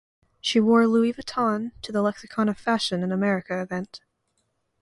She 0.39 0.59
wore 0.59 0.87
Louis 0.87 1.11
Vuitton 1.13 1.73
to 1.83 1.91
the 1.91 2.01
Lexicon 2.01 2.49
of 2.49 2.57
Fashion 2.57 3.03
in 3.03 3.11
America 3.11 3.61
event. 3.61 4.01